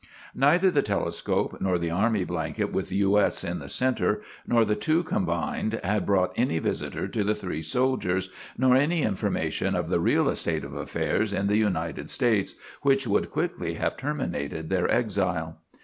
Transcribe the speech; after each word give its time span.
Neither 0.33 0.71
the 0.71 0.81
telescope 0.81 1.57
nor 1.61 1.77
the 1.77 1.91
army 1.91 2.23
blanket 2.23 2.71
with 2.73 2.91
"U.S." 2.91 3.43
in 3.43 3.59
the 3.59 3.69
center, 3.69 4.23
nor 4.47 4.65
the 4.65 4.75
two 4.75 5.03
combined, 5.03 5.79
had 5.83 6.07
brought 6.07 6.33
any 6.35 6.57
visitors 6.57 7.11
to 7.11 7.23
the 7.23 7.35
three 7.35 7.61
soldiers, 7.61 8.31
nor 8.57 8.75
any 8.75 9.03
information 9.03 9.75
of 9.75 9.89
the 9.89 9.99
real 9.99 10.35
state 10.35 10.63
of 10.63 10.73
affairs 10.73 11.33
in 11.33 11.45
the 11.45 11.57
United 11.57 12.09
States, 12.09 12.55
which 12.81 13.05
would 13.05 13.29
quickly 13.29 13.75
have 13.75 13.95
terminated 13.95 14.71
their 14.71 14.89
exile. 14.91 15.59